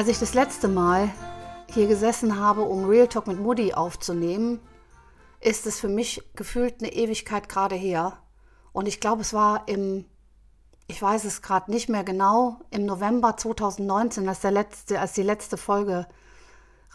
[0.00, 1.10] Als ich das letzte Mal
[1.68, 4.58] hier gesessen habe, um Real Talk mit Moody aufzunehmen,
[5.40, 8.16] ist es für mich gefühlt eine Ewigkeit gerade her.
[8.72, 10.06] Und ich glaube, es war im,
[10.86, 15.22] ich weiß es gerade nicht mehr genau, im November 2019, als, der letzte, als die
[15.22, 16.08] letzte Folge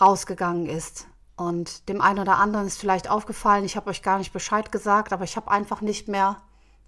[0.01, 1.05] rausgegangen ist.
[1.35, 5.13] Und dem einen oder anderen ist vielleicht aufgefallen, ich habe euch gar nicht Bescheid gesagt,
[5.13, 6.41] aber ich habe einfach nicht mehr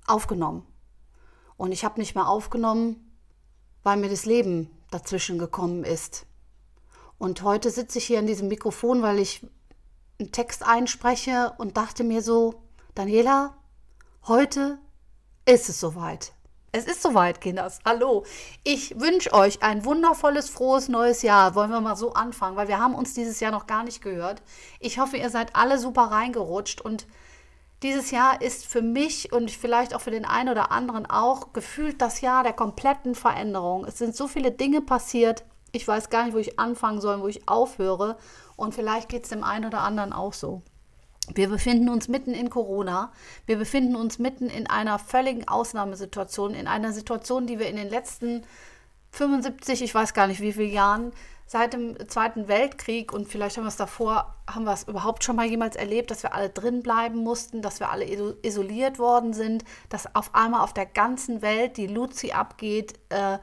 [0.08, 0.66] aufgenommen.
[1.58, 3.16] Und ich habe nicht mehr aufgenommen,
[3.84, 6.26] weil mir das Leben dazwischen gekommen ist.
[7.18, 9.46] Und heute sitze ich hier an diesem Mikrofon, weil ich
[10.20, 12.64] einen Text einspreche und dachte mir so,
[12.96, 13.56] Daniela,
[14.28, 14.80] heute
[15.46, 16.34] ist es soweit.
[16.74, 17.80] Es ist soweit, Kinders.
[17.86, 18.26] Hallo.
[18.64, 21.56] Ich wünsche euch ein wundervolles, frohes neues Jahr.
[21.56, 24.44] Wollen wir mal so anfangen, weil wir haben uns dieses Jahr noch gar nicht gehört.
[24.80, 27.08] Ich hoffe, ihr seid alle super reingerutscht und
[27.84, 32.02] dieses Jahr ist für mich und vielleicht auch für den einen oder anderen auch gefühlt
[32.02, 33.86] das Jahr der kompletten Veränderung.
[33.86, 35.44] Es sind so viele Dinge passiert.
[35.72, 38.18] Ich weiß gar nicht, wo ich anfangen soll, wo ich aufhöre.
[38.56, 40.64] Und vielleicht geht es dem einen oder anderen auch so.
[41.34, 43.12] Wir befinden uns mitten in Corona.
[43.46, 47.90] Wir befinden uns mitten in einer völligen Ausnahmesituation, in einer Situation, die wir in den
[47.90, 48.44] letzten
[49.18, 51.12] 75, ich weiß gar nicht wie viele Jahren,
[51.46, 55.38] seit dem Zweiten Weltkrieg und vielleicht haben wir es davor, haben wir es überhaupt schon
[55.38, 58.06] mal jemals erlebt, dass wir alle drin bleiben mussten, dass wir alle
[58.44, 63.40] isoliert worden sind, dass auf einmal auf der ganzen Welt die Luzi abgeht, äh,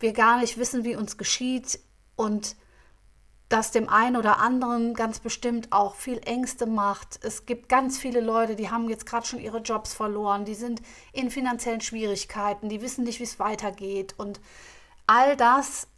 [0.00, 1.80] wir gar nicht wissen, wie uns geschieht
[2.14, 2.56] und
[3.48, 7.18] das dem einen oder anderen ganz bestimmt auch viel Ängste macht.
[7.22, 10.82] Es gibt ganz viele Leute, die haben jetzt gerade schon ihre Jobs verloren, die sind
[11.12, 14.14] in finanziellen Schwierigkeiten, die wissen nicht, wie es weitergeht.
[14.18, 14.38] Und
[15.08, 15.88] all das,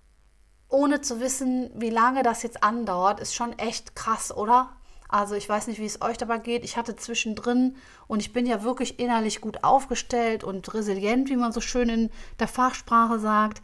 [0.68, 4.70] ohne zu wissen, wie lange das jetzt andauert, ist schon echt krass, oder?
[5.08, 6.64] Also ich weiß nicht, wie es euch dabei geht.
[6.64, 7.76] Ich hatte zwischendrin
[8.06, 12.10] und ich bin ja wirklich innerlich gut aufgestellt und resilient, wie man so schön in
[12.38, 13.60] der Fachsprache sagt.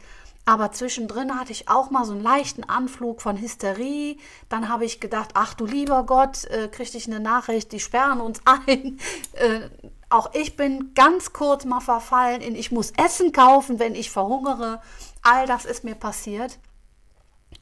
[0.47, 4.17] Aber zwischendrin hatte ich auch mal so einen leichten Anflug von Hysterie.
[4.47, 8.21] Dann habe ich gedacht, ach du lieber Gott, äh, kriegte ich eine Nachricht, die sperren
[8.21, 8.97] uns ein.
[9.33, 9.69] Äh,
[10.09, 14.81] auch ich bin ganz kurz mal verfallen in, ich muss Essen kaufen, wenn ich verhungere.
[15.21, 16.59] All das ist mir passiert.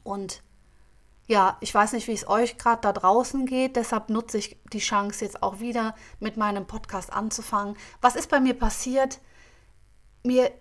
[0.04, 0.44] Und
[1.26, 3.74] ja, ich weiß nicht, wie es euch gerade da draußen geht.
[3.74, 7.76] Deshalb nutze ich die Chance jetzt auch wieder mit meinem Podcast anzufangen.
[8.00, 9.18] Was ist bei mir passiert?
[10.22, 10.52] Mir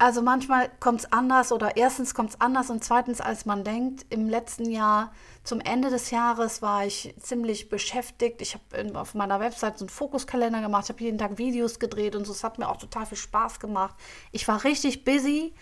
[0.00, 4.06] also manchmal kommt es anders oder erstens kommt es anders und zweitens, als man denkt.
[4.08, 5.12] Im letzten Jahr,
[5.44, 8.40] zum Ende des Jahres, war ich ziemlich beschäftigt.
[8.40, 12.24] Ich habe auf meiner Website so einen Fokuskalender gemacht, habe jeden Tag Videos gedreht und
[12.24, 12.32] so.
[12.32, 13.94] Es hat mir auch total viel Spaß gemacht.
[14.32, 15.52] Ich war richtig busy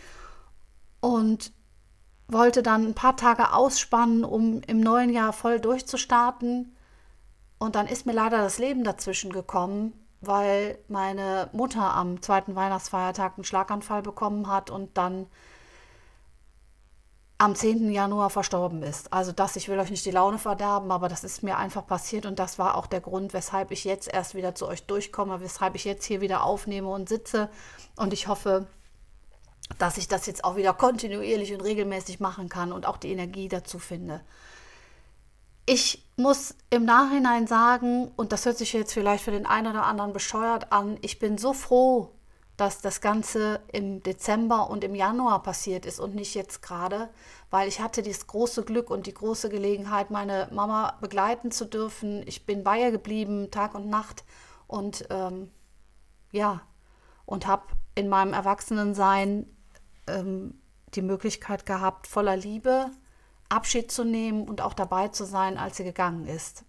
[1.00, 1.50] und
[2.28, 6.76] wollte dann ein paar Tage ausspannen, um im neuen Jahr voll durchzustarten.
[7.58, 13.34] Und dann ist mir leider das Leben dazwischen gekommen weil meine Mutter am zweiten Weihnachtsfeiertag
[13.36, 15.26] einen Schlaganfall bekommen hat und dann
[17.40, 17.92] am 10.
[17.92, 19.12] Januar verstorben ist.
[19.12, 22.26] Also das, ich will euch nicht die Laune verderben, aber das ist mir einfach passiert
[22.26, 25.76] und das war auch der Grund, weshalb ich jetzt erst wieder zu euch durchkomme, weshalb
[25.76, 27.48] ich jetzt hier wieder aufnehme und sitze
[27.94, 28.66] und ich hoffe,
[29.78, 33.48] dass ich das jetzt auch wieder kontinuierlich und regelmäßig machen kann und auch die Energie
[33.48, 34.20] dazu finde
[35.68, 39.86] ich muss im Nachhinein sagen, und das hört sich jetzt vielleicht für den einen oder
[39.86, 42.10] anderen bescheuert an, ich bin so froh,
[42.56, 47.08] dass das Ganze im Dezember und im Januar passiert ist und nicht jetzt gerade,
[47.50, 52.26] weil ich hatte das große Glück und die große Gelegenheit, meine Mama begleiten zu dürfen.
[52.26, 54.24] Ich bin bei ihr geblieben, Tag und Nacht
[54.66, 55.52] und ähm,
[56.32, 56.62] ja,
[57.26, 57.62] und habe
[57.94, 59.46] in meinem Erwachsenensein
[60.08, 60.60] ähm,
[60.94, 62.90] die Möglichkeit gehabt, voller Liebe
[63.48, 66.64] Abschied zu nehmen und auch dabei zu sein, als sie gegangen ist.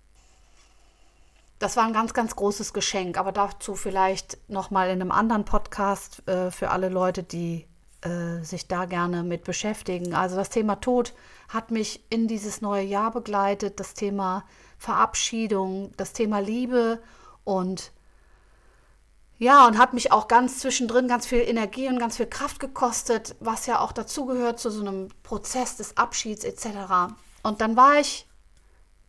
[1.60, 6.26] Das war ein ganz, ganz großes Geschenk, aber dazu vielleicht nochmal in einem anderen Podcast
[6.28, 7.68] äh, für alle Leute, die
[8.02, 10.14] äh, sich da gerne mit beschäftigen.
[10.14, 11.14] Also das Thema Tod
[11.50, 14.46] hat mich in dieses neue Jahr begleitet, das Thema
[14.78, 17.02] Verabschiedung, das Thema Liebe
[17.44, 17.92] und
[19.42, 23.38] Ja, und hat mich auch ganz zwischendrin ganz viel Energie und ganz viel Kraft gekostet,
[23.40, 27.14] was ja auch dazugehört zu so einem Prozess des Abschieds etc.
[27.42, 28.28] Und dann war ich,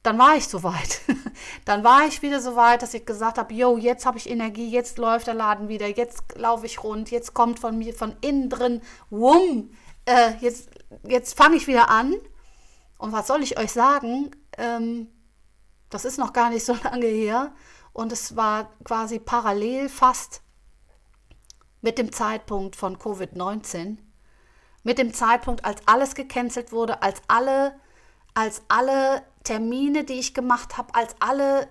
[0.04, 1.00] dann war ich soweit.
[1.64, 4.70] dann war ich wieder so weit, dass ich gesagt habe, yo, jetzt habe ich Energie,
[4.70, 8.48] jetzt läuft der Laden wieder, jetzt laufe ich rund, jetzt kommt von mir von innen
[8.48, 9.72] drin, wumm,
[10.04, 10.70] äh, jetzt,
[11.02, 12.14] jetzt fange ich wieder an.
[12.98, 14.30] Und was soll ich euch sagen?
[14.56, 15.08] Ähm,
[15.88, 17.52] das ist noch gar nicht so lange her.
[17.92, 20.42] Und es war quasi parallel fast
[21.80, 23.98] mit dem Zeitpunkt von Covid-19,
[24.82, 27.74] mit dem Zeitpunkt, als alles gecancelt wurde, als alle,
[28.34, 31.68] als alle Termine, die ich gemacht habe, als alle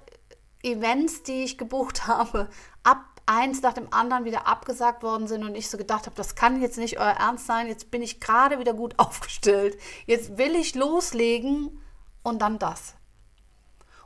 [0.64, 2.50] Events, die ich gebucht habe,
[2.84, 6.34] ab eins nach dem anderen wieder abgesagt worden sind und ich so gedacht habe, das
[6.34, 9.78] kann jetzt nicht euer Ernst sein, jetzt bin ich gerade wieder gut aufgestellt,
[10.08, 11.80] jetzt will ich loslegen
[12.24, 12.96] und dann das.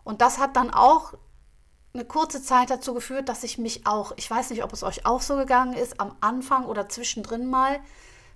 [0.03, 1.13] Und das hat dann auch
[1.93, 5.05] eine kurze Zeit dazu geführt, dass ich mich auch, ich weiß nicht, ob es euch
[5.05, 7.79] auch so gegangen ist, am Anfang oder zwischendrin mal,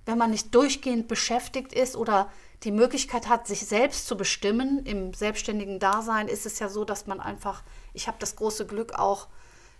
[0.06, 2.30] wenn man nicht durchgehend beschäftigt ist oder
[2.62, 7.06] die Möglichkeit hat, sich selbst zu bestimmen, im selbstständigen Dasein ist es ja so, dass
[7.06, 7.62] man einfach,
[7.94, 9.28] ich habe das große Glück auch,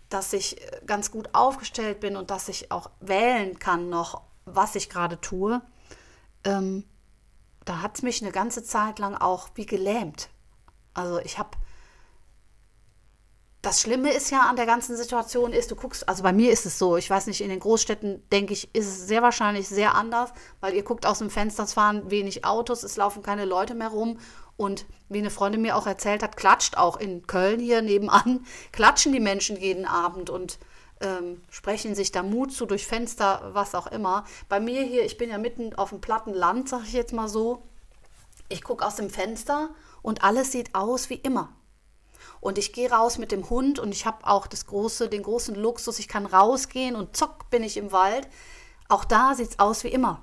[0.09, 4.75] dass ich äh, ganz gut aufgestellt bin und dass ich auch wählen kann noch, was
[4.75, 5.61] ich gerade tue.
[6.45, 6.85] Ähm,
[7.65, 10.31] da hat es mich eine ganze Zeit lang auch wie gelähmt.
[10.95, 11.51] Also ich habe
[13.69, 16.65] das Schlimme ist ja an der ganzen Situation ist, du guckst, also bei mir ist
[16.65, 19.95] es so, ich weiß nicht, in den Großstädten, denke ich, ist es sehr wahrscheinlich sehr
[19.95, 20.33] anders,
[20.63, 23.89] weil ihr guckt aus dem Fenster, es fahren wenig Autos, es laufen keine Leute mehr
[23.89, 24.21] rum
[24.57, 29.13] und wie eine Freundin mir auch erzählt hat, klatscht auch in Köln hier nebenan, klatschen
[29.13, 30.59] die Menschen jeden Abend und
[31.03, 34.25] ähm, sprechen sich da Mut zu durch Fenster, was auch immer.
[34.49, 37.29] Bei mir hier, ich bin ja mitten auf dem platten Land, sag ich jetzt mal
[37.29, 37.63] so,
[38.49, 39.69] ich gucke aus dem Fenster
[40.01, 41.53] und alles sieht aus wie immer.
[42.41, 45.55] Und ich gehe raus mit dem Hund und ich habe auch das große, den großen
[45.55, 48.29] Luxus, ich kann rausgehen und zock bin ich im Wald.
[48.89, 50.23] Auch da sieht es aus wie immer.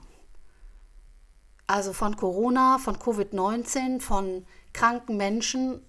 [1.67, 5.81] Also von Corona, von Covid-19, von kranken Menschen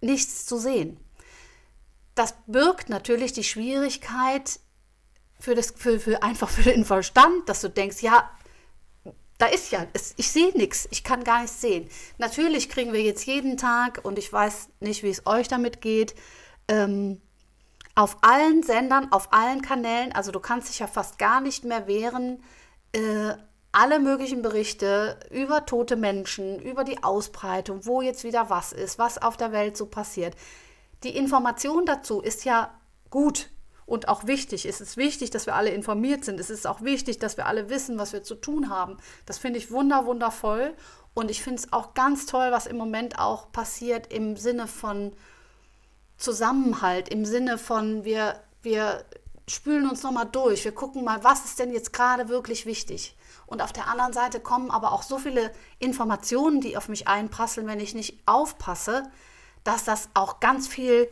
[0.00, 0.98] nichts zu sehen.
[2.14, 4.60] Das birgt natürlich die Schwierigkeit
[5.40, 8.30] für, das, für, für einfach für den Verstand, dass du denkst, ja,
[9.42, 9.84] da ist ja,
[10.16, 11.90] ich sehe nichts, ich kann gar nichts sehen.
[12.18, 16.14] Natürlich kriegen wir jetzt jeden Tag, und ich weiß nicht, wie es euch damit geht,
[16.68, 17.20] ähm,
[17.96, 21.88] auf allen Sendern, auf allen Kanälen, also du kannst dich ja fast gar nicht mehr
[21.88, 22.40] wehren,
[22.92, 23.34] äh,
[23.72, 29.20] alle möglichen Berichte über tote Menschen, über die Ausbreitung, wo jetzt wieder was ist, was
[29.20, 30.36] auf der Welt so passiert.
[31.02, 32.72] Die Information dazu ist ja
[33.10, 33.50] gut
[33.86, 34.66] und auch wichtig.
[34.66, 36.40] Es ist wichtig, dass wir alle informiert sind.
[36.40, 38.96] Es ist auch wichtig, dass wir alle wissen, was wir zu tun haben.
[39.26, 40.74] Das finde ich wunder, wundervoll.
[41.14, 45.12] Und ich finde es auch ganz toll, was im Moment auch passiert im Sinne von
[46.16, 49.04] Zusammenhalt, im Sinne von wir, wir
[49.48, 53.16] spülen uns nochmal durch, wir gucken mal, was ist denn jetzt gerade wirklich wichtig.
[53.46, 57.66] Und auf der anderen Seite kommen aber auch so viele Informationen, die auf mich einprasseln,
[57.66, 59.02] wenn ich nicht aufpasse,
[59.64, 61.08] dass das auch ganz viel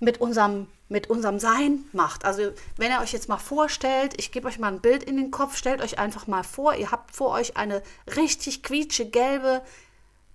[0.00, 2.24] mit unserem mit unserem Sein macht.
[2.24, 5.30] Also wenn ihr euch jetzt mal vorstellt, ich gebe euch mal ein Bild in den
[5.30, 7.82] Kopf, stellt euch einfach mal vor, ihr habt vor euch eine
[8.16, 9.62] richtig quietsche gelbe,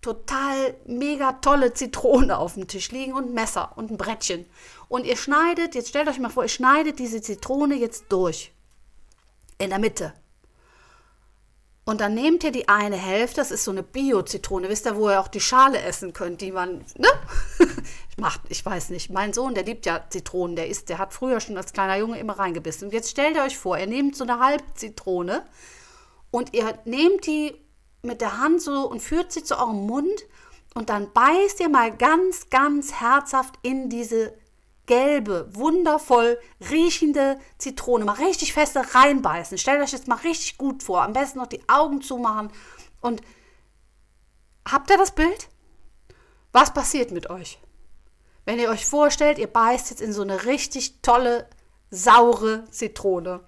[0.02, 4.46] total mega tolle Zitrone auf dem Tisch liegen und ein Messer und ein Brettchen.
[4.90, 8.52] Und ihr schneidet, jetzt stellt euch mal vor, ihr schneidet diese Zitrone jetzt durch.
[9.58, 10.14] In der Mitte.
[11.84, 15.10] Und dann nehmt ihr die eine Hälfte, das ist so eine Bio-Zitrone, wisst ihr, wo
[15.10, 17.08] ihr auch die Schale essen könnt, die man, ne?
[18.22, 19.10] Macht, ich weiß nicht.
[19.10, 22.20] Mein Sohn, der liebt ja Zitronen, der isst, der hat früher schon als kleiner Junge
[22.20, 22.88] immer reingebissen.
[22.88, 25.44] Und jetzt stellt ihr euch vor, ihr nehmt so eine Halbzitrone
[26.30, 27.60] und ihr nehmt die
[28.04, 30.22] mit der Hand so und führt sie zu eurem Mund
[30.76, 34.38] und dann beißt ihr mal ganz, ganz herzhaft in diese
[34.86, 36.38] gelbe, wundervoll
[36.70, 38.06] riechende Zitrone.
[38.06, 39.58] Mal richtig feste reinbeißen.
[39.58, 41.02] Stellt euch jetzt mal richtig gut vor.
[41.02, 42.52] Am besten noch die Augen zumachen.
[43.00, 43.22] Und
[44.70, 45.50] habt ihr das Bild?
[46.52, 47.58] Was passiert mit euch?
[48.46, 51.48] Wenn ihr euch vorstellt, ihr beißt jetzt in so eine richtig tolle,
[51.90, 53.42] saure Zitrone.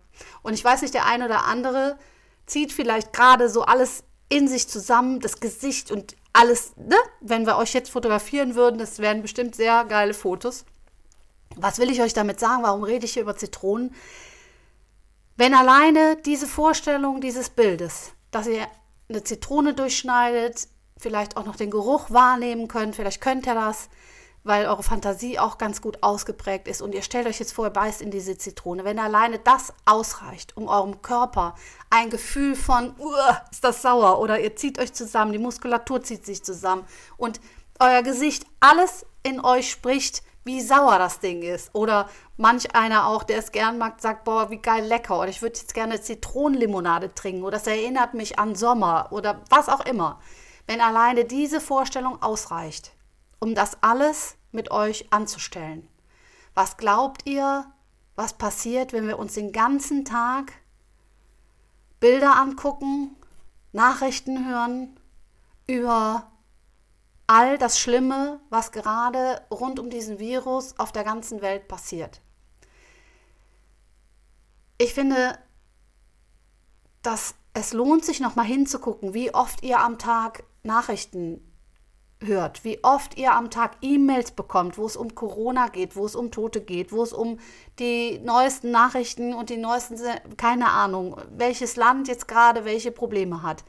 [0.43, 1.97] Und ich weiß nicht, der eine oder andere
[2.45, 6.97] zieht vielleicht gerade so alles in sich zusammen, das Gesicht und alles, ne?
[7.21, 10.65] Wenn wir euch jetzt fotografieren würden, das wären bestimmt sehr geile Fotos.
[11.55, 12.63] Was will ich euch damit sagen?
[12.63, 13.93] Warum rede ich hier über Zitronen?
[15.35, 18.67] Wenn alleine diese Vorstellung dieses Bildes, dass ihr
[19.09, 23.89] eine Zitrone durchschneidet, vielleicht auch noch den Geruch wahrnehmen könnt, vielleicht könnt ihr das,
[24.43, 27.71] weil eure Fantasie auch ganz gut ausgeprägt ist und ihr stellt euch jetzt vor, ihr
[27.71, 28.83] beißt in diese Zitrone.
[28.83, 31.55] Wenn alleine das ausreicht, um eurem Körper
[31.89, 32.95] ein Gefühl von,
[33.51, 36.85] ist das sauer oder ihr zieht euch zusammen, die Muskulatur zieht sich zusammen
[37.17, 37.39] und
[37.79, 41.73] euer Gesicht, alles in euch spricht, wie sauer das Ding ist.
[41.73, 45.19] Oder manch einer auch, der es gern mag, sagt, boah, wie geil lecker.
[45.19, 47.43] Oder ich würde jetzt gerne Zitronenlimonade trinken.
[47.43, 49.07] Oder das erinnert mich an Sommer.
[49.12, 50.19] Oder was auch immer.
[50.67, 52.92] Wenn alleine diese Vorstellung ausreicht,
[53.43, 55.89] um das alles mit euch anzustellen.
[56.53, 57.65] Was glaubt ihr,
[58.15, 60.53] was passiert, wenn wir uns den ganzen Tag
[62.00, 63.17] Bilder angucken,
[63.73, 64.97] Nachrichten hören
[65.67, 66.31] über
[67.27, 72.21] all das Schlimme, was gerade rund um diesen Virus auf der ganzen Welt passiert.
[74.77, 75.38] Ich finde,
[77.01, 81.41] dass es lohnt sich noch mal hinzugucken, wie oft ihr am Tag Nachrichten
[82.25, 86.15] hört, wie oft ihr am Tag E-Mails bekommt, wo es um Corona geht, wo es
[86.15, 87.39] um Tote geht, wo es um
[87.79, 89.99] die neuesten Nachrichten und die neuesten,
[90.37, 93.63] keine Ahnung, welches Land jetzt gerade welche Probleme hat.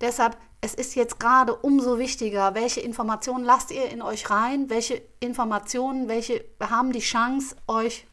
[0.00, 5.02] Deshalb, es ist jetzt gerade umso wichtiger, welche Informationen lasst ihr in euch rein, welche
[5.20, 8.06] Informationen, welche haben die Chance, euch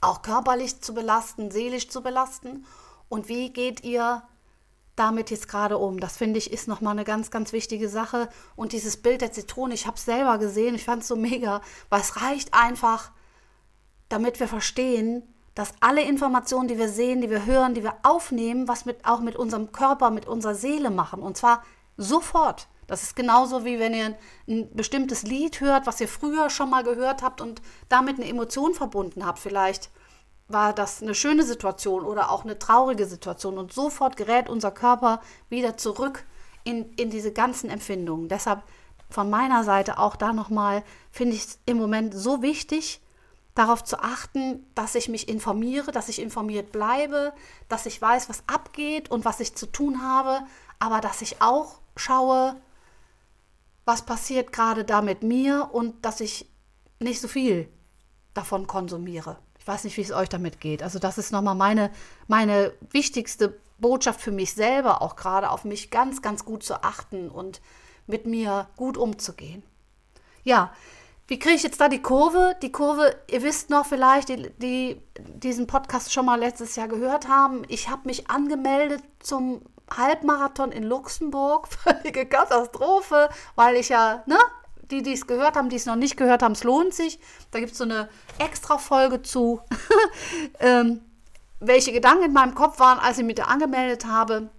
[0.00, 2.64] auch körperlich zu belasten, seelisch zu belasten
[3.08, 4.22] und wie geht ihr
[4.98, 6.00] damit jetzt gerade um.
[6.00, 8.28] Das finde ich ist nochmal eine ganz, ganz wichtige Sache.
[8.56, 11.60] Und dieses Bild der Zitrone, ich habe es selber gesehen, ich fand es so mega,
[11.88, 13.10] weil es reicht einfach,
[14.08, 15.22] damit wir verstehen,
[15.54, 19.20] dass alle Informationen, die wir sehen, die wir hören, die wir aufnehmen, was mit, auch
[19.20, 21.20] mit unserem Körper, mit unserer Seele machen.
[21.20, 21.64] Und zwar
[21.96, 22.68] sofort.
[22.86, 24.16] Das ist genauso wie wenn ihr
[24.48, 28.72] ein bestimmtes Lied hört, was ihr früher schon mal gehört habt und damit eine Emotion
[28.72, 29.38] verbunden habt.
[29.38, 29.90] Vielleicht
[30.48, 33.58] war das eine schöne Situation oder auch eine traurige Situation.
[33.58, 36.24] Und sofort gerät unser Körper wieder zurück
[36.64, 38.28] in, in diese ganzen Empfindungen.
[38.28, 38.62] Deshalb
[39.10, 43.00] von meiner Seite auch da nochmal, finde ich es im Moment so wichtig,
[43.54, 47.32] darauf zu achten, dass ich mich informiere, dass ich informiert bleibe,
[47.68, 50.40] dass ich weiß, was abgeht und was ich zu tun habe,
[50.78, 52.56] aber dass ich auch schaue,
[53.84, 56.48] was passiert gerade da mit mir und dass ich
[57.00, 57.68] nicht so viel
[58.34, 60.82] davon konsumiere weiß nicht, wie es euch damit geht.
[60.82, 61.90] Also das ist nochmal meine,
[62.26, 67.30] meine wichtigste Botschaft für mich selber, auch gerade auf mich ganz, ganz gut zu achten
[67.30, 67.60] und
[68.06, 69.62] mit mir gut umzugehen.
[70.42, 70.72] Ja,
[71.28, 72.56] wie kriege ich jetzt da die Kurve?
[72.62, 77.28] Die Kurve, ihr wisst noch vielleicht, die, die diesen Podcast schon mal letztes Jahr gehört
[77.28, 77.64] haben.
[77.68, 79.60] Ich habe mich angemeldet zum
[79.94, 81.68] Halbmarathon in Luxemburg.
[81.84, 84.38] Völlige Katastrophe, weil ich ja, ne,
[84.90, 87.18] die, die es gehört haben, die es noch nicht gehört haben, es lohnt sich.
[87.50, 89.60] Da gibt es so eine extra Folge zu,
[90.60, 91.00] ähm,
[91.60, 94.50] welche Gedanken in meinem Kopf waren, als ich mich da angemeldet habe.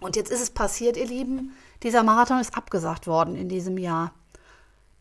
[0.00, 1.56] Und jetzt ist es passiert, ihr Lieben.
[1.82, 4.12] Dieser Marathon ist abgesagt worden in diesem Jahr.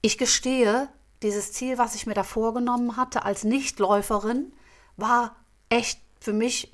[0.01, 0.89] Ich gestehe,
[1.23, 4.53] dieses Ziel, was ich mir da vorgenommen hatte als Nichtläuferin,
[4.97, 5.35] war
[5.69, 6.71] echt für mich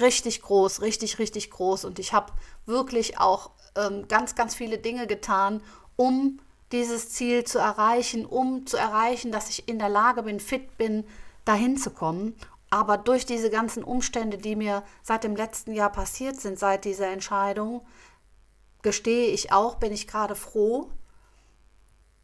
[0.00, 1.84] richtig groß, richtig, richtig groß.
[1.84, 2.32] Und ich habe
[2.66, 5.62] wirklich auch ähm, ganz, ganz viele Dinge getan,
[5.96, 6.38] um
[6.72, 11.04] dieses Ziel zu erreichen, um zu erreichen, dass ich in der Lage bin, fit bin,
[11.44, 12.34] dahin zu kommen.
[12.70, 17.08] Aber durch diese ganzen Umstände, die mir seit dem letzten Jahr passiert sind, seit dieser
[17.08, 17.86] Entscheidung,
[18.82, 20.90] gestehe ich auch, bin ich gerade froh,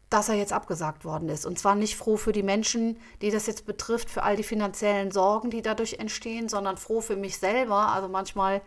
[0.09, 1.45] dass er jetzt abgesagt worden ist.
[1.45, 5.11] Und zwar nicht froh für die Menschen, die das jetzt betrifft, für all die finanziellen
[5.11, 7.87] Sorgen, die dadurch entstehen, sondern froh für mich selber.
[7.87, 8.61] Also manchmal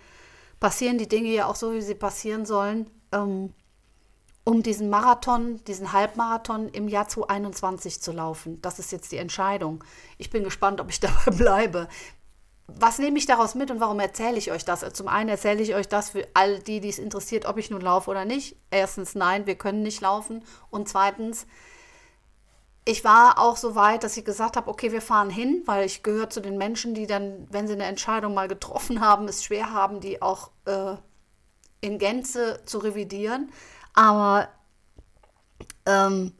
[0.58, 2.90] passieren die Dinge ja auch so, wie sie passieren sollen.
[3.12, 3.52] Ähm,
[4.46, 8.62] um diesen Marathon, diesen Halbmarathon im Jahr 2021 zu laufen.
[8.62, 9.82] Das ist jetzt die Entscheidung.
[10.18, 11.88] Ich bin gespannt, ob ich dabei bleibe.
[12.68, 14.84] Was nehme ich daraus mit und warum erzähle ich euch das?
[14.92, 17.80] Zum einen erzähle ich euch das für all die, die es interessiert, ob ich nun
[17.80, 18.56] laufe oder nicht.
[18.70, 20.44] Erstens, nein, wir können nicht laufen.
[20.70, 21.46] Und zweitens,
[22.84, 26.04] ich war auch so weit, dass ich gesagt habe, okay, wir fahren hin, weil ich
[26.04, 29.72] gehöre zu den Menschen, die dann, wenn sie eine Entscheidung mal getroffen haben, es schwer
[29.72, 30.94] haben, die auch äh,
[31.80, 33.50] in Gänze zu revidieren.
[33.96, 34.48] Aber
[35.86, 36.32] ähm,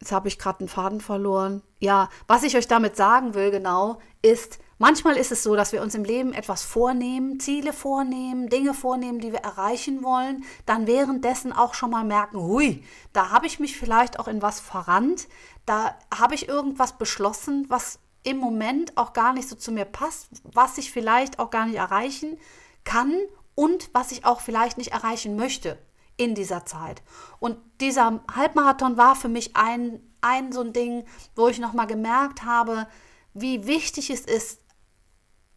[0.00, 1.62] jetzt habe ich gerade einen Faden verloren.
[1.80, 5.82] Ja, was ich euch damit sagen will, genau, ist, manchmal ist es so, dass wir
[5.82, 11.52] uns im Leben etwas vornehmen, Ziele vornehmen, Dinge vornehmen, die wir erreichen wollen, dann währenddessen
[11.52, 15.26] auch schon mal merken, hui, da habe ich mich vielleicht auch in was verrannt,
[15.66, 20.28] da habe ich irgendwas beschlossen, was im Moment auch gar nicht so zu mir passt,
[20.44, 22.38] was ich vielleicht auch gar nicht erreichen
[22.84, 23.14] kann
[23.56, 25.76] und was ich auch vielleicht nicht erreichen möchte
[26.20, 27.02] in dieser Zeit.
[27.38, 32.44] Und dieser Halbmarathon war für mich ein, ein so ein Ding, wo ich nochmal gemerkt
[32.44, 32.86] habe,
[33.32, 34.60] wie wichtig es ist,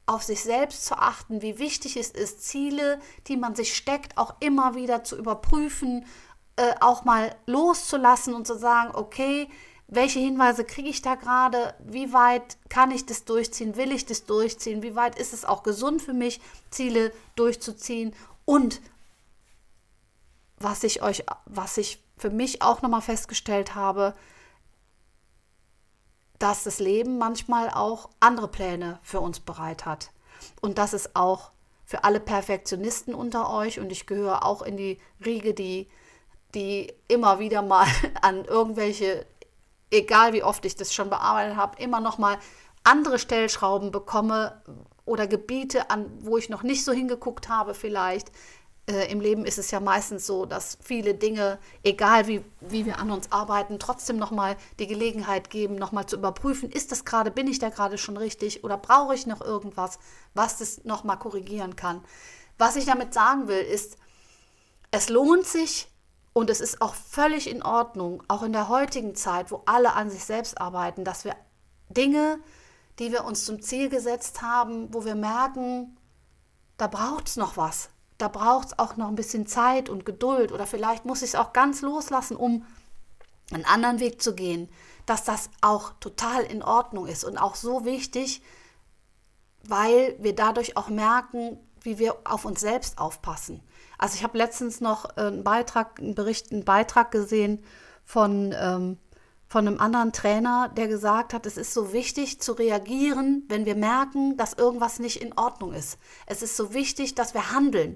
[0.05, 4.36] auf sich selbst zu achten, wie wichtig es ist, Ziele, die man sich steckt, auch
[4.39, 6.05] immer wieder zu überprüfen,
[6.55, 9.50] äh, auch mal loszulassen und zu sagen, okay,
[9.88, 11.74] welche Hinweise kriege ich da gerade?
[11.86, 13.75] Wie weit kann ich das durchziehen?
[13.75, 14.82] Will ich das durchziehen?
[14.82, 16.39] Wie weit ist es auch gesund für mich,
[16.70, 18.13] Ziele durchzuziehen?
[18.46, 18.82] Und
[20.63, 24.13] was ich euch, was ich für mich auch nochmal festgestellt habe,
[26.39, 30.12] dass das Leben manchmal auch andere Pläne für uns bereit hat.
[30.62, 31.51] Und dass es auch
[31.86, 35.89] für alle Perfektionisten unter euch, und ich gehöre auch in die Riege, die,
[36.55, 37.88] die immer wieder mal
[38.22, 39.25] an irgendwelche,
[39.91, 42.38] egal wie oft ich das schon bearbeitet habe, immer noch mal
[42.84, 44.62] andere Stellschrauben bekomme
[45.05, 48.32] oder Gebiete, an wo ich noch nicht so hingeguckt habe vielleicht,
[48.86, 53.00] äh, im Leben ist es ja meistens so, dass viele Dinge, egal wie, wie wir
[53.00, 57.48] an uns arbeiten, trotzdem nochmal die Gelegenheit geben, nochmal zu überprüfen, ist das gerade, bin
[57.48, 60.00] ich da gerade schon richtig oder brauche ich noch irgendwas,
[60.34, 62.04] was das nochmal korrigieren kann.
[62.58, 63.98] Was ich damit sagen will, ist,
[64.92, 65.88] es lohnt sich
[66.34, 70.10] und es ist auch völlig in Ordnung, auch in der heutigen Zeit, wo alle an
[70.10, 71.36] sich selbst arbeiten, dass wir
[71.90, 72.40] Dinge,
[73.00, 75.98] die wir uns zum Ziel gesetzt haben, wo wir merken,
[76.78, 80.51] da braucht es noch was da braucht es auch noch ein bisschen Zeit und Geduld
[80.51, 82.65] oder vielleicht muss ich es auch ganz loslassen, um
[83.51, 84.70] einen anderen Weg zu gehen,
[85.05, 88.41] dass das auch total in Ordnung ist und auch so wichtig,
[89.63, 93.62] weil wir dadurch auch merken, wie wir auf uns selbst aufpassen.
[93.98, 97.63] Also ich habe letztens noch einen Beitrag, einen Bericht, einen Beitrag gesehen
[98.05, 98.98] von, ähm,
[99.53, 103.75] von einem anderen Trainer, der gesagt hat, es ist so wichtig zu reagieren, wenn wir
[103.75, 106.00] merken, dass irgendwas nicht in Ordnung ist.
[106.25, 107.95] Es ist so wichtig, dass wir handeln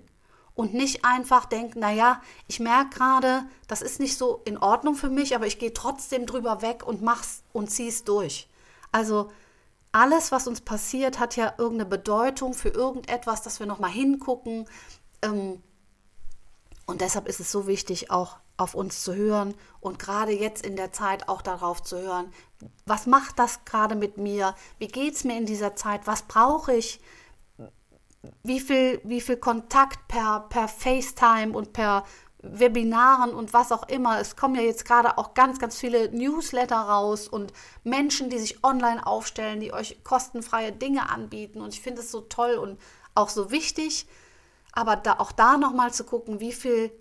[0.54, 5.10] und nicht einfach denken, naja, ich merke gerade, das ist nicht so in Ordnung für
[5.10, 8.48] mich, aber ich gehe trotzdem drüber weg und mach's und zieh's durch.
[8.92, 9.32] Also
[9.92, 14.68] alles, was uns passiert, hat ja irgendeine Bedeutung für irgendetwas, dass wir nochmal hingucken.
[15.24, 15.64] Ähm,
[16.86, 20.76] und deshalb ist es so wichtig, auch auf uns zu hören und gerade jetzt in
[20.76, 22.34] der Zeit auch darauf zu hören,
[22.86, 24.56] was macht das gerade mit mir?
[24.80, 26.08] Wie geht es mir in dieser Zeit?
[26.08, 27.00] Was brauche ich?
[28.44, 32.04] wie viel, wie viel Kontakt per, per FaceTime und per
[32.40, 34.20] Webinaren und was auch immer.
[34.20, 37.52] Es kommen ja jetzt gerade auch ganz, ganz viele Newsletter raus und
[37.84, 41.62] Menschen, die sich online aufstellen, die euch kostenfreie Dinge anbieten.
[41.62, 42.80] Und ich finde es so toll und
[43.16, 44.08] auch so wichtig.
[44.72, 46.92] Aber da, auch da nochmal zu gucken, wie viel,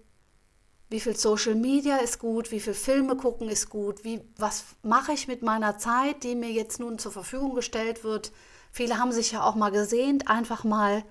[0.89, 5.13] wie viel Social Media ist gut, wie viel Filme gucken ist gut, wie, was mache
[5.13, 8.33] ich mit meiner Zeit, die mir jetzt nun zur Verfügung gestellt wird.
[8.71, 11.03] Viele haben sich ja auch mal gesehnt, einfach mal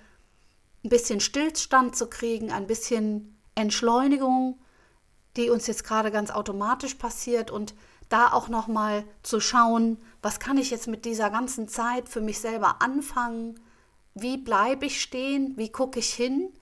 [0.84, 4.60] ein bisschen Stillstand zu kriegen, ein bisschen Entschleunigung,
[5.36, 7.74] die uns jetzt gerade ganz automatisch passiert und
[8.08, 12.22] da auch noch mal zu schauen, was kann ich jetzt mit dieser ganzen Zeit für
[12.22, 13.60] mich selber anfangen?
[14.14, 15.54] Wie bleibe ich stehen?
[15.58, 16.54] Wie gucke ich hin?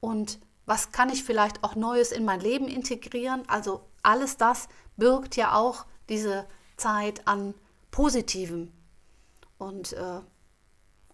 [0.00, 3.42] Und was kann ich vielleicht auch Neues in mein Leben integrieren?
[3.48, 7.54] Also alles das birgt ja auch diese Zeit an
[7.90, 8.72] Positivem.
[9.58, 10.20] Und äh,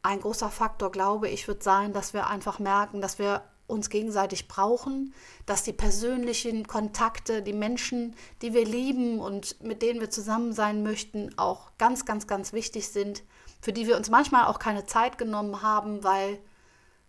[0.03, 4.49] ein großer Faktor, glaube ich, wird sein, dass wir einfach merken, dass wir uns gegenseitig
[4.49, 5.15] brauchen,
[5.47, 10.83] dass die persönlichen Kontakte, die Menschen, die wir lieben und mit denen wir zusammen sein
[10.83, 13.23] möchten, auch ganz, ganz, ganz wichtig sind,
[13.61, 16.39] für die wir uns manchmal auch keine Zeit genommen haben, weil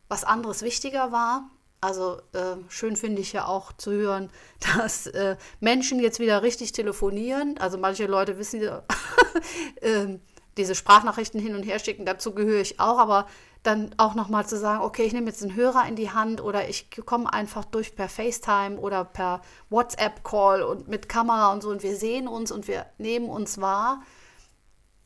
[0.08, 1.49] was anderes wichtiger war.
[1.84, 4.30] Also äh, schön finde ich ja auch zu hören,
[4.78, 7.58] dass äh, Menschen jetzt wieder richtig telefonieren.
[7.60, 8.62] Also manche Leute wissen
[9.82, 10.19] äh,
[10.56, 13.28] diese Sprachnachrichten hin und her schicken, dazu gehöre ich auch, aber
[13.63, 16.69] dann auch nochmal zu sagen, okay, ich nehme jetzt einen Hörer in die Hand oder
[16.69, 21.69] ich komme einfach durch per FaceTime oder per WhatsApp-Call und mit Kamera und so.
[21.69, 24.04] Und wir sehen uns und wir nehmen uns wahr,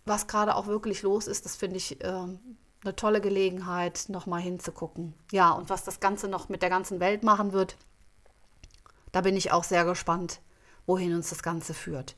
[0.06, 2.28] was gerade auch wirklich los ist, das finde ich äh,
[2.88, 5.14] eine tolle Gelegenheit, nochmal hinzugucken.
[5.32, 7.78] Ja, und was das Ganze noch mit der ganzen Welt machen wird,
[9.12, 10.42] da bin ich auch sehr gespannt
[10.88, 12.16] wohin uns das Ganze führt.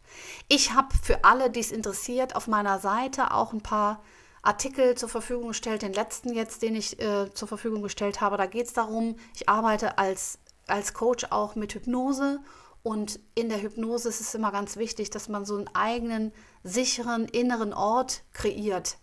[0.47, 4.01] Ich habe für alle, die es interessiert, auf meiner Seite auch ein paar
[4.41, 8.37] Artikel zur Verfügung gestellt, den letzten jetzt, den ich äh, zur Verfügung gestellt habe.
[8.37, 12.39] Da geht es darum, ich arbeite als, als Coach auch mit Hypnose
[12.83, 16.31] und in der Hypnose ist es immer ganz wichtig, dass man so einen eigenen,
[16.63, 18.97] sicheren, inneren Ort kreiert,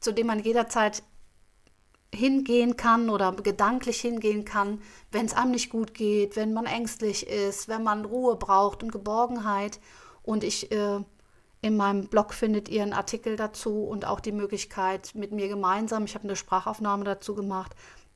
[0.00, 1.04] zu dem man jederzeit
[2.14, 7.26] hingehen kann oder gedanklich hingehen kann, wenn es einem nicht gut geht, wenn man ängstlich
[7.26, 9.80] ist, wenn man Ruhe braucht und Geborgenheit.
[10.22, 11.00] Und ich äh,
[11.62, 16.04] in meinem Blog findet ihr einen Artikel dazu und auch die Möglichkeit mit mir gemeinsam,
[16.04, 17.74] ich habe eine Sprachaufnahme dazu gemacht,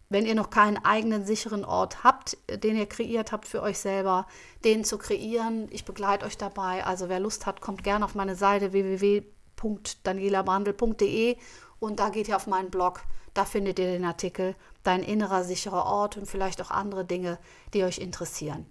[0.09, 4.27] wenn ihr noch keinen eigenen sicheren Ort habt, den ihr kreiert habt für euch selber,
[4.65, 5.69] den zu kreieren.
[5.71, 6.85] Ich begleite euch dabei.
[6.87, 11.37] Also wer Lust hat, kommt gerne auf meine Seite www.danielabrandel.de
[11.79, 15.87] und da geht ihr auf meinen Blog da findet ihr den Artikel Dein innerer sicherer
[15.87, 17.39] Ort und vielleicht auch andere Dinge,
[17.73, 18.67] die euch interessieren.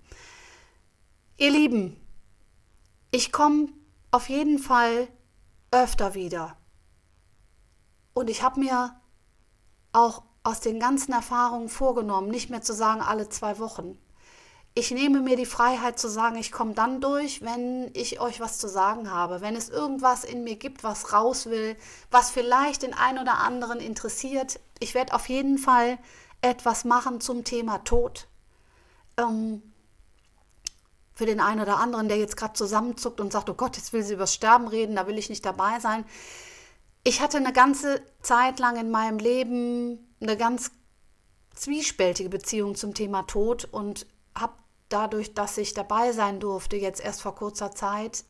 [1.37, 1.99] Ihr Lieben,
[3.09, 3.69] ich komme
[4.11, 5.07] auf jeden Fall
[5.71, 6.55] öfter wieder.
[8.13, 8.95] Und ich habe mir
[9.91, 13.97] auch aus den ganzen Erfahrungen vorgenommen, nicht mehr zu sagen alle zwei Wochen.
[14.75, 18.57] Ich nehme mir die Freiheit zu sagen, ich komme dann durch, wenn ich euch was
[18.57, 21.75] zu sagen habe, wenn es irgendwas in mir gibt, was raus will,
[22.09, 24.59] was vielleicht den einen oder anderen interessiert.
[24.79, 25.99] Ich werde auf jeden Fall
[26.41, 28.27] etwas machen zum Thema Tod.
[29.17, 29.61] Ähm,
[31.13, 34.01] für den einen oder anderen, der jetzt gerade zusammenzuckt und sagt, oh Gott, jetzt will
[34.01, 36.03] sie über Sterben reden, da will ich nicht dabei sein.
[37.03, 40.71] Ich hatte eine ganze Zeit lang in meinem Leben eine ganz
[41.53, 44.53] zwiespältige Beziehung zum Thema Tod und habe
[44.93, 48.25] dadurch, dass ich dabei sein durfte, jetzt erst vor kurzer Zeit,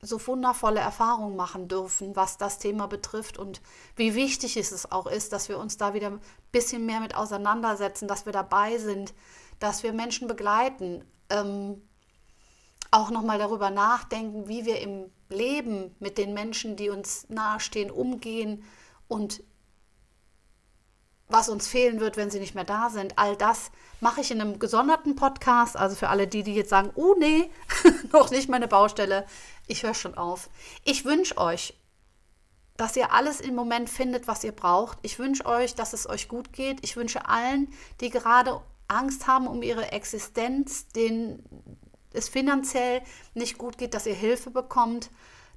[0.00, 3.62] so wundervolle Erfahrungen machen dürfen, was das Thema betrifft und
[3.96, 6.20] wie wichtig es auch ist, dass wir uns da wieder ein
[6.52, 9.14] bisschen mehr mit auseinandersetzen, dass wir dabei sind,
[9.58, 11.82] dass wir Menschen begleiten, ähm,
[12.90, 18.62] auch nochmal darüber nachdenken, wie wir im Leben mit den Menschen, die uns nahestehen, umgehen
[19.08, 19.42] und
[21.28, 23.18] was uns fehlen wird, wenn sie nicht mehr da sind.
[23.18, 25.76] All das mache ich in einem gesonderten Podcast.
[25.76, 27.50] Also für alle die, die jetzt sagen, oh nee,
[28.12, 29.26] noch nicht meine Baustelle.
[29.66, 30.50] Ich höre schon auf.
[30.84, 31.74] Ich wünsche euch,
[32.76, 34.98] dass ihr alles im Moment findet, was ihr braucht.
[35.02, 36.78] Ich wünsche euch, dass es euch gut geht.
[36.82, 41.42] Ich wünsche allen, die gerade Angst haben um ihre Existenz, denen
[42.12, 43.02] es finanziell
[43.34, 45.10] nicht gut geht, dass ihr Hilfe bekommt,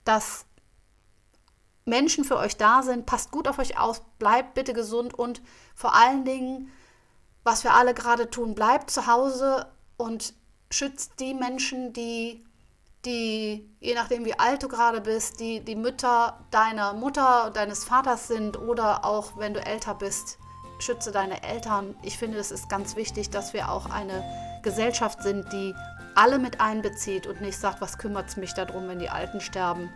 [0.03, 0.46] dass
[1.87, 3.05] Menschen für euch da sind.
[3.05, 5.41] Passt gut auf euch aus, bleibt bitte gesund und
[5.73, 6.69] vor allen Dingen,
[7.43, 10.33] was wir alle gerade tun, bleibt zu Hause und
[10.69, 12.45] schützt die Menschen, die,
[13.05, 18.27] die, je nachdem wie alt du gerade bist, die die Mütter deiner Mutter, deines Vaters
[18.27, 20.37] sind oder auch wenn du älter bist,
[20.79, 21.95] schütze deine Eltern.
[22.03, 24.23] Ich finde, es ist ganz wichtig, dass wir auch eine
[24.61, 25.73] Gesellschaft sind, die
[26.15, 29.89] alle mit einbezieht und nicht sagt, was kümmert es mich darum, wenn die Alten sterben.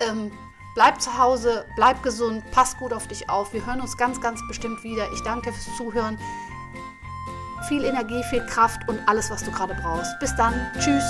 [0.00, 0.32] Ähm,
[0.76, 3.54] Bleib zu Hause, bleib gesund, pass gut auf dich auf.
[3.54, 5.10] Wir hören uns ganz, ganz bestimmt wieder.
[5.10, 6.18] Ich danke fürs Zuhören.
[7.66, 10.18] Viel Energie, viel Kraft und alles, was du gerade brauchst.
[10.20, 10.52] Bis dann.
[10.78, 11.02] Tschüss.